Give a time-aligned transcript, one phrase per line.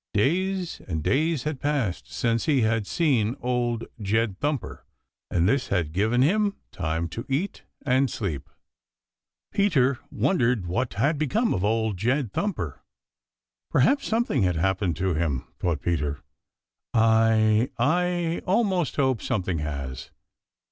[0.15, 4.83] Days and days had passed since he had seen Old Jed Thumper,
[5.29, 8.49] and this had given him time to eat and sleep.
[9.51, 12.81] Peter wondered what had become of Old Jed Thumper.
[13.69, 16.23] "Perhaps something has happened to him," thought Peter.
[16.95, 20.09] "I I almost hope something has."